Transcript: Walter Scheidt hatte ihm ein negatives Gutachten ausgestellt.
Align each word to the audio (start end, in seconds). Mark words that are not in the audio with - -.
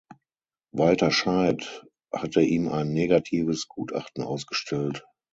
Walter 0.71 1.11
Scheidt 1.11 1.85
hatte 2.11 2.41
ihm 2.41 2.69
ein 2.69 2.91
negatives 2.91 3.67
Gutachten 3.67 4.23
ausgestellt. 4.23 5.03